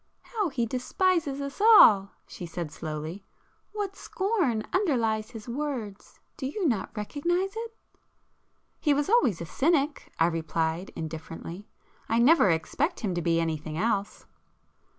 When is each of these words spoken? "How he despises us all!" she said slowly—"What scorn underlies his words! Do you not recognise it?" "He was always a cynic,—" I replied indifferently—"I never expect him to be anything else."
"How 0.23 0.49
he 0.49 0.65
despises 0.65 1.39
us 1.41 1.61
all!" 1.61 2.09
she 2.25 2.47
said 2.47 2.71
slowly—"What 2.71 3.95
scorn 3.95 4.63
underlies 4.73 5.29
his 5.29 5.47
words! 5.47 6.19
Do 6.37 6.47
you 6.47 6.67
not 6.67 6.89
recognise 6.97 7.51
it?" 7.55 7.75
"He 8.79 8.95
was 8.95 9.11
always 9.11 9.41
a 9.41 9.45
cynic,—" 9.45 10.11
I 10.17 10.25
replied 10.25 10.89
indifferently—"I 10.95 12.17
never 12.17 12.49
expect 12.49 13.01
him 13.01 13.13
to 13.13 13.21
be 13.21 13.39
anything 13.39 13.77
else." 13.77 14.25